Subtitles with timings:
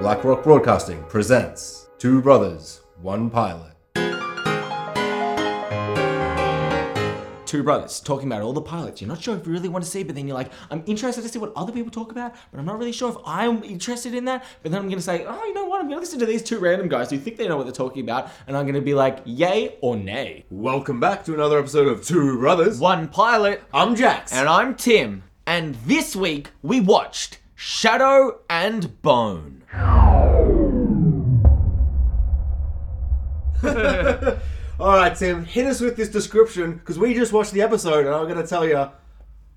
[0.00, 3.72] Black Rock Broadcasting presents Two Brothers, One Pilot.
[7.46, 9.00] two brothers talking about all the pilots.
[9.00, 11.22] You're not sure if you really want to see, but then you're like, I'm interested
[11.22, 14.14] to see what other people talk about, but I'm not really sure if I'm interested
[14.14, 14.44] in that.
[14.62, 15.80] But then I'm going to say, oh, you know what?
[15.80, 17.72] I'm going to listen to these two random guys who think they know what they're
[17.72, 20.44] talking about, and I'm going to be like, yay or nay.
[20.50, 22.78] Welcome back to another episode of Two Brothers.
[22.78, 24.30] One pilot, I'm Jax.
[24.30, 29.57] and I'm Tim, and this week we watched Shadow and Bone.
[34.80, 38.14] All right, Tim, hit us with this description because we just watched the episode, and
[38.14, 38.88] I'm going to tell you,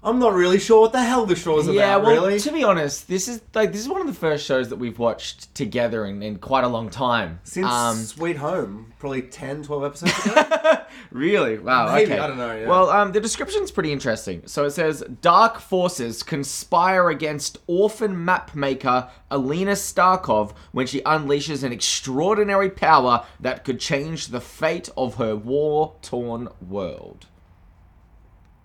[0.03, 2.03] I'm not really sure what the hell the show's Yeah, about.
[2.07, 2.39] well, really.
[2.39, 4.97] to be honest, this is like this is one of the first shows that we've
[4.97, 7.39] watched together in, in quite a long time.
[7.43, 10.77] Since Um, Sweet Home, probably 10, 12 episodes ago.
[11.11, 11.57] Really?
[11.57, 11.93] Wow.
[11.93, 12.21] Maybe, okay.
[12.21, 12.67] I don't know, yeah.
[12.67, 14.43] Well, um, the description's pretty interesting.
[14.45, 21.63] So it says dark forces conspire against orphan map maker Alina Starkov when she unleashes
[21.63, 27.27] an extraordinary power that could change the fate of her war-torn world.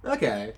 [0.05, 0.53] Okay.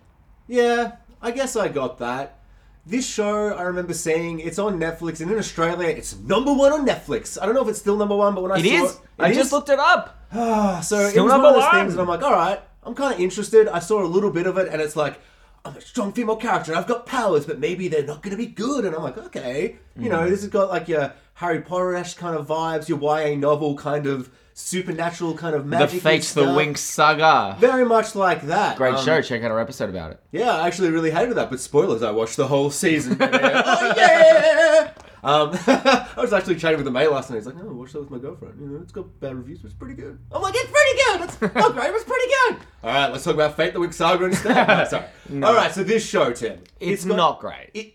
[0.49, 2.39] Yeah, I guess I got that.
[2.87, 6.87] This show, I remember seeing, it's on Netflix, and in Australia, it's number one on
[6.87, 7.37] Netflix.
[7.41, 8.93] I don't know if it's still number one, but when I It saw is.
[8.95, 10.19] it, I it just looked it up.
[10.33, 11.75] Ah, so it Still was one number of those one.
[11.83, 13.69] things, and I'm like, all right, I'm kind of interested.
[13.69, 15.21] I saw a little bit of it, and it's like,
[15.67, 18.39] I'm a strong female character, and I've got powers, but maybe they're not going to
[18.43, 18.87] be good.
[18.87, 22.47] And I'm like, okay, you know, this has got like your Harry Potter-esque kind of
[22.47, 25.91] vibes, your YA novel kind of supernatural kind of magic.
[25.91, 26.01] The.
[26.01, 27.57] Fates the Winx saga.
[27.61, 28.77] Very much like that.
[28.77, 29.23] Great Um, show.
[29.23, 30.21] Check out our episode about it.
[30.33, 33.17] yeah, I actually really hated that, but spoilers, I watched the whole season.
[33.21, 34.93] oh yeah!
[35.23, 37.37] Um, I was actually chatting with the mate last night.
[37.37, 38.61] He's like, "No, I watched that with my girlfriend.
[38.61, 41.21] You know, it's got bad reviews, but it's pretty good." I'm like, "It's pretty good.
[41.29, 43.95] It's not great, but it's pretty good." All right, let's talk about Fate the Winx
[43.95, 44.67] Saga instead.
[44.69, 45.05] No, sorry.
[45.45, 47.71] All right, so this show, Tim, It's, got- not great.
[47.75, 47.95] It,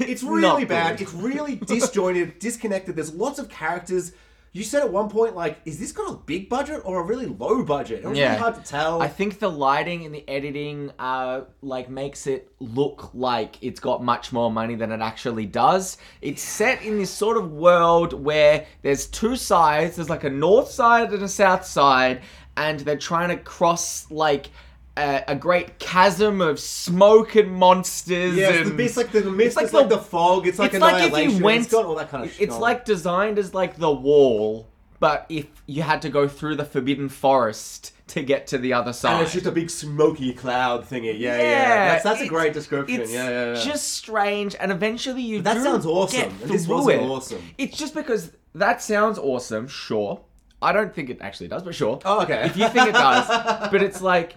[0.00, 0.68] it's really good.
[0.68, 1.00] bad.
[1.00, 2.96] It's really disjointed, disconnected.
[2.96, 4.12] There's lots of characters.
[4.56, 7.26] You said at one point, like, is this got a big budget or a really
[7.26, 8.02] low budget?
[8.04, 8.28] It was Yeah.
[8.30, 9.02] really hard to tell.
[9.02, 14.02] I think the lighting and the editing uh like makes it look like it's got
[14.02, 15.98] much more money than it actually does.
[16.22, 20.70] It's set in this sort of world where there's two sides, there's like a north
[20.70, 22.22] side and a south side,
[22.56, 24.46] and they're trying to cross like
[24.96, 28.36] a, a great chasm of smoke and monsters.
[28.36, 30.58] Yeah, it's, and the, it's like the mist, it's like it's like the- fog, it's
[30.58, 31.38] like it's like if annihilation.
[31.38, 31.62] you went.
[31.62, 32.40] it's got all that kind of.
[32.40, 34.68] it's like designed as like the wall,
[34.98, 38.92] but if you had to go through the forbidden forest to get to the other
[38.92, 39.14] side.
[39.14, 41.18] and it's just a big smoky cloud thingy.
[41.18, 41.42] Yeah, yeah.
[41.42, 43.00] Yeah, That's, that's a great description.
[43.00, 43.60] Yeah, yeah, yeah.
[43.60, 45.42] just strange, and eventually you.
[45.42, 46.70] But that sounds awesome, this it.
[46.70, 47.42] awesome.
[47.58, 49.68] It's just because that sounds awesome.
[49.68, 50.20] Sure,
[50.62, 52.00] I don't think it actually does, but sure.
[52.04, 52.44] Oh, okay.
[52.46, 53.28] If you think it does,
[53.70, 54.36] but it's like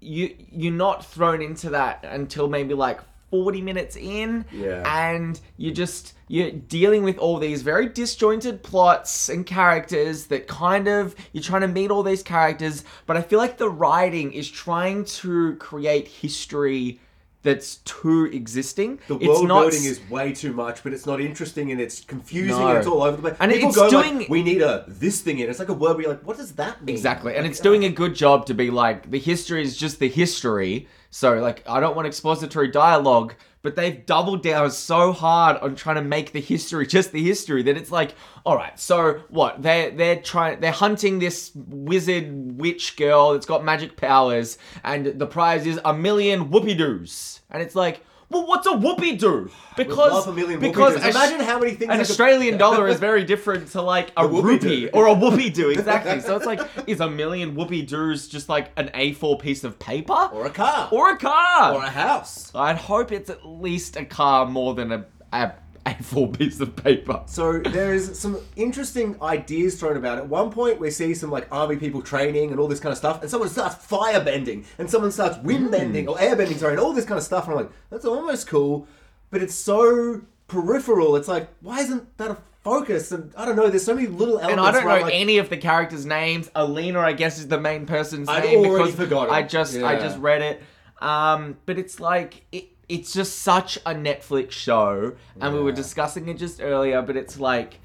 [0.00, 3.00] you you're not thrown into that until maybe like
[3.30, 4.82] 40 minutes in Yeah.
[5.06, 10.88] and you're just you're dealing with all these very disjointed plots and characters that kind
[10.88, 14.50] of you're trying to meet all these characters but i feel like the writing is
[14.50, 16.98] trying to create history
[17.42, 21.20] that's too existing the it's world not building is way too much, but it's not
[21.20, 22.68] interesting and it's confusing No.
[22.68, 23.36] and it's all over the place.
[23.40, 25.72] And People it's go doing- like, "We need a this thing in." It's like a
[25.72, 28.14] word where you're like, "What does that mean?" Exactly, and Like, it's doing a good
[28.14, 30.86] job to be like the history is just the history.
[31.10, 35.96] So like I don't want expository dialogue, but they've doubled down so hard on trying
[35.96, 39.62] to make the history just the history that it's like, all right, so what?
[39.62, 45.26] They they're trying they're hunting this wizard witch girl that's got magic powers, and the
[45.26, 48.04] prize is a million whoopie doos, and it's like.
[48.30, 49.50] Well, what's a whoopie doo?
[49.76, 51.16] Because love a million because whoopie-doos.
[51.16, 54.22] Imagine how many things an I could- Australian dollar is very different to like a,
[54.22, 54.42] whoopie-doo.
[54.42, 56.20] rupee or a whoopie doo, exactly.
[56.20, 60.12] So it's like, is a million whoopie doos just like an A4 piece of paper?
[60.32, 61.74] or a car, Or a car?
[61.74, 62.52] or a house.
[62.54, 65.52] I'd hope it's at least a car more than a, a
[65.86, 67.22] A4 piece of paper.
[67.26, 70.18] So there is some interesting ideas thrown about.
[70.18, 72.98] At one point, we see some like army people training and all this kind of
[72.98, 76.72] stuff, and someone starts fire bending, and someone starts wind bending or air bending, sorry,
[76.72, 77.44] and all this kind of stuff.
[77.44, 78.86] And I'm like, that's almost cool,
[79.30, 81.16] but it's so peripheral.
[81.16, 83.10] It's like, why isn't that a focus?
[83.12, 83.68] And I don't know.
[83.70, 84.52] There's so many little elements.
[84.52, 86.50] And I don't where know I'm like, any of the characters' names.
[86.54, 89.34] Alina, I guess, is the main person's I'd name already because forgotten.
[89.34, 89.98] I just I Yeah.
[90.00, 90.62] just read it.
[91.00, 96.28] Um, but it's like it, it's just such a Netflix show, and we were discussing
[96.28, 97.00] it just earlier.
[97.00, 97.78] But it's like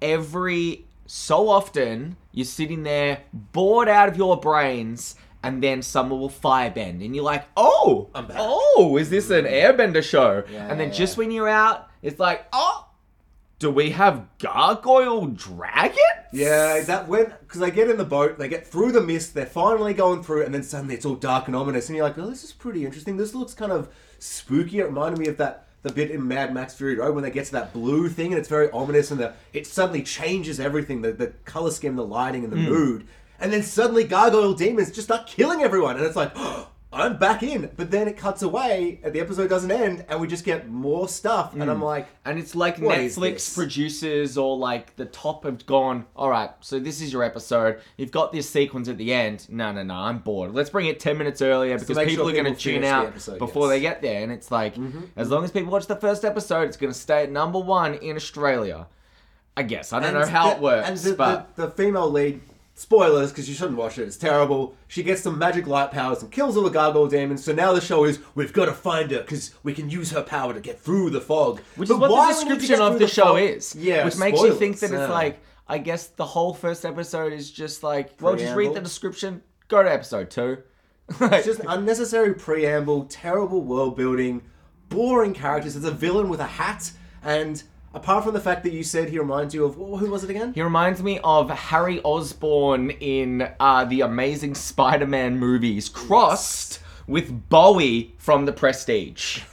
[0.00, 5.16] every so often you're sitting there bored out of your brains.
[5.44, 8.36] And then someone will firebend, and you're like, "Oh, I'm back.
[8.38, 10.94] oh, is this an Airbender show?" Yeah, and then yeah.
[10.94, 12.86] just when you're out, it's like, "Oh,
[13.62, 15.98] do we have gargoyle dragons?"
[16.32, 17.32] Yeah, is that when?
[17.40, 20.44] Because they get in the boat, they get through the mist, they're finally going through,
[20.44, 22.84] and then suddenly it's all dark and ominous, and you're like, "Oh, this is pretty
[22.84, 23.16] interesting.
[23.16, 23.88] This looks kind of
[24.18, 27.30] spooky." It reminded me of that the bit in Mad Max Fury Road when they
[27.30, 31.02] get to that blue thing and it's very ominous and the, it suddenly changes everything
[31.02, 32.68] the, the color scheme, the lighting, and the hmm.
[32.68, 33.08] mood.
[33.40, 35.96] And then suddenly gargoyle demons just start killing everyone.
[35.96, 37.70] And it's like, oh, I'm back in.
[37.76, 41.08] But then it cuts away and the episode doesn't end and we just get more
[41.08, 41.54] stuff.
[41.54, 41.84] And I'm hmm.
[41.84, 43.54] like, And it's like What is Netflix this?
[43.54, 47.80] producers or like the top have gone, all right, so this is your episode.
[47.96, 49.46] You've got this sequence at the end.
[49.48, 50.52] No, no, no, I'm bored.
[50.52, 52.74] Let's bring it 10 minutes earlier because make people sure are going to people tune
[52.74, 53.70] finish the out episode, before yes.
[53.70, 54.22] they get there.
[54.22, 55.04] And it's like, mm-hmm.
[55.16, 57.94] as long as people watch the first episode, it's going to stay at number one
[57.94, 58.86] in Australia.
[59.56, 59.92] I guess.
[59.92, 61.56] I don't know how the- it works, And the, but.
[61.56, 62.40] the, the female lead,
[62.74, 64.04] spoilers because you shouldn't watch it.
[64.04, 64.74] It's terrible.
[64.88, 67.44] She gets some magic light powers and kills all the gargoyle demons.
[67.44, 70.22] So now the show is we've got to find her because we can use her
[70.22, 71.60] power to get through the fog.
[71.76, 73.40] Which But is what why the we need to description of through the, show fog-
[73.42, 73.74] is.
[73.74, 77.32] Yeah, Which makes you think that spoilers, it's like, I guess the whole first episode
[77.32, 80.58] is just like, well, just read the description, go to episode two.
[81.20, 84.42] It's just unnecessary preamble, terrible world building,
[84.88, 85.74] boring characters.
[85.74, 86.90] There's a villain with a hat,
[87.22, 87.62] and
[87.94, 90.30] apart from the fact that you said he reminds you of wh- who was it
[90.30, 90.52] again?
[90.54, 98.14] He reminds me of Harry Osborn in uh, the Amazing Spider-Man movies, crossed with Bowie
[98.18, 99.40] from The Prestige.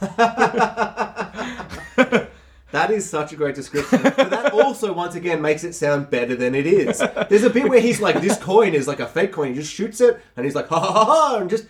[2.72, 4.00] That is such a great description.
[4.00, 7.02] but that also, once again, makes it sound better than it is.
[7.28, 9.48] There's a bit where he's like, this coin is like a fake coin.
[9.48, 11.64] He just shoots it, and he's like, ha ha ha ha, and just,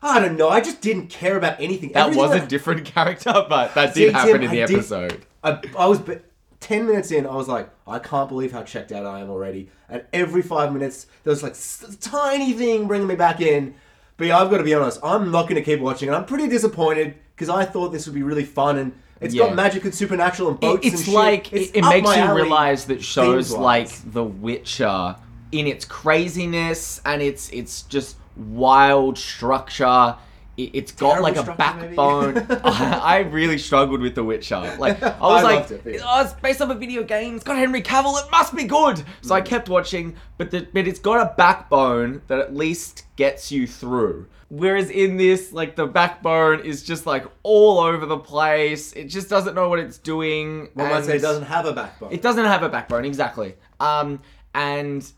[0.00, 0.48] I don't know.
[0.48, 1.90] I just didn't care about anything.
[1.90, 5.26] That Everything was a different character, but that did happen in the I did- episode.
[5.44, 6.16] I, I was b-
[6.60, 9.68] 10 minutes in, I was like, I can't believe how checked out I am already.
[9.88, 13.74] And every five minutes, there was like s- tiny thing bringing me back in.
[14.16, 16.08] But yeah, I've got to be honest, I'm not going to keep watching.
[16.08, 18.78] And I'm pretty disappointed because I thought this would be really fun.
[18.78, 19.46] And it's Yeah.
[19.48, 21.14] got magic and supernatural and It- boats and it's shit.
[21.14, 25.16] like It's it, it up makes my you alley realize that shows like The Witcher,
[25.52, 30.16] in its craziness and its it's just wild structure.
[30.56, 32.38] It- It's got Terrible like a backbone.
[32.64, 34.76] I, I really struggled with The Witcher.
[34.78, 36.00] Like I was I like, it, yeah.
[36.04, 37.34] oh, it's based on a video game.
[37.36, 38.22] It's got Henry Cavill.
[38.24, 39.02] It must be good.
[39.22, 39.46] So I Mm.
[39.46, 44.26] kept watching, but the, but it's got a backbone that at least gets you through.
[44.50, 48.92] Whereas in this, like the backbone is just like all over the place.
[48.92, 50.68] It just doesn't know what it's doing.
[50.74, 52.12] One might say it doesn't have a backbone.
[52.12, 53.56] it doesn't have a backbone, exactly.
[53.80, 54.20] Um,
[54.54, 55.10] and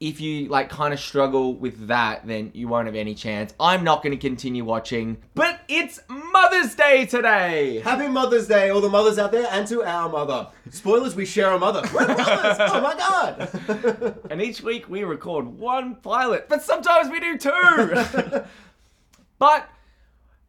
[0.00, 3.54] if you like kind of struggle with that, then you won't have any chance.
[3.60, 7.80] I'm not going to continue watching, but it's Mother's Day today.
[7.80, 10.48] Happy Mother's Day, all the mothers out there, and to our mother.
[10.70, 11.82] Spoilers, we share a mother.
[11.94, 12.56] We're brothers!
[12.60, 14.20] Oh my god!
[14.30, 18.42] And each week we record one pilot, but sometimes we do two.
[19.38, 19.68] but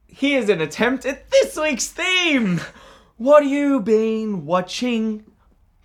[0.08, 2.62] here's an attempt at this week's theme.
[3.18, 5.26] What have you been watching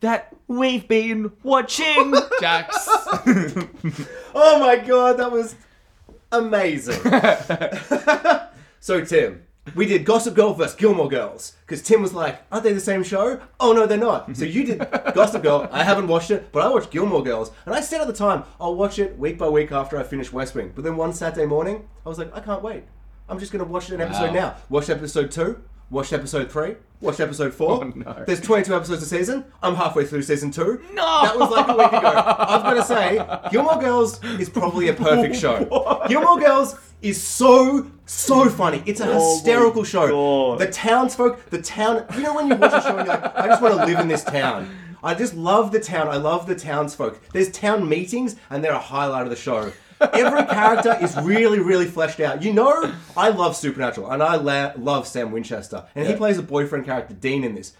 [0.00, 2.76] that we've been watching, Jax?
[4.34, 5.54] oh my god, that was
[6.32, 7.00] amazing.
[8.80, 9.42] so, Tim,
[9.74, 10.74] we did Gossip Girl vs.
[10.76, 11.54] Gilmore Girls.
[11.60, 13.40] Because Tim was like, aren't they the same show?
[13.58, 14.36] Oh no, they're not.
[14.36, 14.78] So you did
[15.14, 15.68] Gossip Girl.
[15.70, 17.50] I haven't watched it, but I watched Gilmore Girls.
[17.66, 20.32] And I said at the time, I'll watch it week by week after I finish
[20.32, 20.72] West Wing.
[20.74, 22.84] But then one Saturday morning, I was like, I can't wait.
[23.28, 24.32] I'm just going to watch an episode Wow.
[24.32, 24.56] now.
[24.70, 25.62] Watched episode two.
[25.90, 26.76] Watched episode three.
[27.00, 27.82] Watched episode four.
[27.84, 28.24] Oh, no.
[28.24, 29.44] There's 22 episodes a season.
[29.60, 30.80] I'm halfway through season two.
[30.92, 31.22] No!
[31.22, 32.12] That was like a week ago.
[32.14, 33.20] I've gonna say,
[33.50, 35.64] Gilmore Girls is probably a perfect show.
[36.08, 38.84] Gilmore Girls is so, so funny.
[38.86, 40.56] It's a Oh hysterical show.
[40.56, 43.46] The townsfolk, the town, you know when you watch a show and you're like, I
[43.48, 44.70] just want to live in this town.
[45.02, 46.06] I just love the town.
[46.06, 47.18] I love the townsfolk.
[47.32, 49.72] There's town meetings and they're a highlight of the show.
[50.00, 52.42] Every character is really, really fleshed out.
[52.42, 55.84] You know, I love Supernatural and I la- love Sam Winchester.
[55.94, 56.18] And he Yeah.
[56.18, 57.74] plays a boyfriend character, Dean, in this.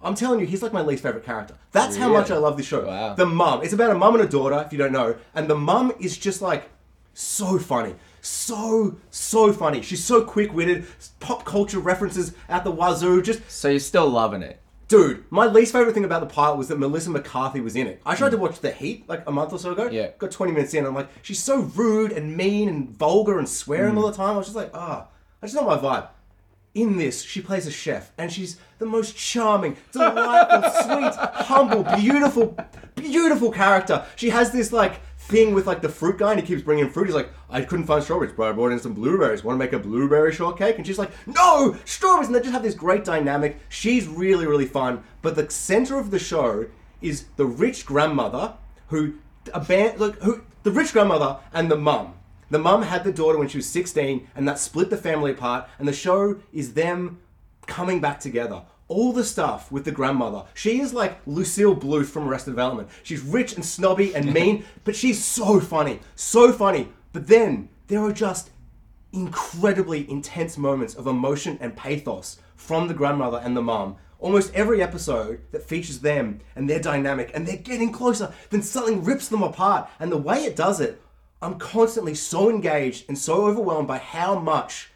[0.00, 1.54] I'm telling you, he's like my least favorite character.
[1.72, 2.86] That's how much I love this show.
[2.86, 3.14] Wow.
[3.14, 3.62] The mum.
[3.62, 5.16] It's about a mum and a daughter, if you don't know.
[5.34, 6.68] And the mum is just like
[7.14, 7.94] so funny.
[8.20, 9.82] So, so funny.
[9.82, 10.86] She's so quick witted.
[11.20, 13.22] Pop culture references at the wazoo.
[13.22, 14.60] Just, so you're still loving it.
[14.88, 18.00] Dude, my least favorite thing about the pilot was that Melissa McCarthy was in it.
[18.04, 19.88] I tried to watch The Heat like a month or so ago.
[19.90, 20.10] Yeah.
[20.18, 20.86] Got 20 minutes in.
[20.86, 24.34] I'm like, she's so rude and mean and vulgar and swearing all the time.
[24.34, 25.08] I was just like, ah,
[25.40, 26.08] that's not my vibe.
[26.74, 32.54] In this, she plays a chef, and she's the most charming, delightful, sweet, humble, beautiful,
[32.94, 34.04] beautiful character.
[34.14, 37.06] She has this like thing with like the fruit guy, and he keeps bringing fruit.
[37.06, 39.42] He's like, I couldn't find strawberries, but I brought in some blueberries.
[39.42, 40.76] Want to make a blueberry shortcake?
[40.76, 42.28] And she's like, No, strawberries!
[42.28, 43.58] And they just have this great dynamic.
[43.68, 45.02] She's really, really fun.
[45.22, 46.66] But the center of the show
[47.00, 48.54] is the rich grandmother
[48.88, 49.14] who
[49.46, 52.14] aban- look who the rich grandmother and the mum.
[52.50, 55.68] The mum had the daughter when she was 16, and that split the family apart.
[55.78, 57.18] And the show is them
[57.66, 58.62] coming back together.
[58.88, 60.44] All the stuff with the grandmother.
[60.54, 62.88] She is like Lucille Bluth from Arrested Development.
[63.02, 66.00] She's rich and snobby and mean, but she's so funny.
[66.14, 66.88] So funny.
[67.12, 68.50] But then there are just
[69.12, 73.96] incredibly intense moments of emotion and pathos from the grandmother and the mum.
[74.18, 79.04] Almost every episode that features them and their dynamic and they're getting closer, then something
[79.04, 79.90] rips them apart.
[79.98, 81.02] And the way it does it,
[81.42, 84.90] I'm constantly so engaged and so overwhelmed by how much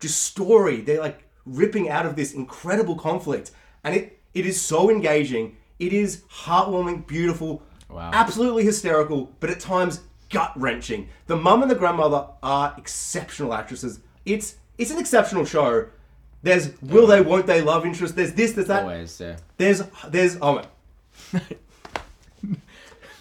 [0.00, 3.52] just story they're like ripping out of this incredible conflict.
[3.84, 5.56] And it, it is so engaging.
[5.78, 8.10] It is heartwarming, beautiful, Wow.
[8.12, 11.08] absolutely hysterical, but at times gut wrenching.
[11.28, 14.00] The mum and the grandmother are exceptional actresses.
[14.24, 15.86] It's it's an exceptional show.
[16.42, 18.16] There's will they, won't they love interest.
[18.16, 18.82] There's this, there's that.
[18.82, 19.36] Always, yeah.
[19.56, 20.66] There's there's oh man.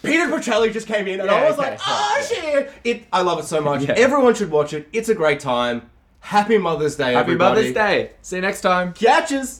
[0.04, 2.72] Peter Petrelli just came in and I was okay, like, oh shit!
[2.84, 3.84] It I love it so much.
[3.84, 3.94] Yeah.
[3.94, 4.88] Everyone should watch it.
[4.94, 5.90] It's a great time.
[6.26, 7.56] Happy Mother's Day, Happy everybody.
[7.56, 8.10] Mother's Day.
[8.24, 8.94] See you next time.
[8.94, 9.60] Catches.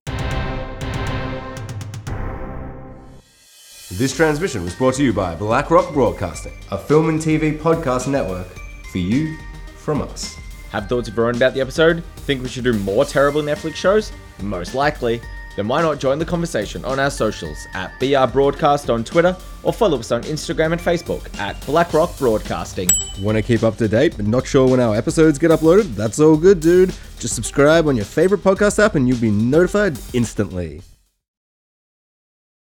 [3.92, 8.48] This transmission was brought to you by BlackRock Broadcasting, a film and TV podcast network
[8.92, 9.38] for you
[9.78, 10.36] from us.
[10.72, 12.04] Have thoughts of your own about the episode?
[12.16, 14.12] Think we should do more terrible Netflix shows?
[14.42, 15.22] Most likely.
[15.56, 19.74] Then why not join the conversation on our socials at BR Broadcast on Twitter or
[19.74, 22.92] follow us on Instagram and Facebook at BlackRock Broadcasting.
[23.22, 25.96] Want to keep up to date but not sure when our episodes get uploaded?
[25.96, 26.94] That's all good, dude.
[27.20, 30.82] Just subscribe on your favorite podcast app and you'll be notified instantly.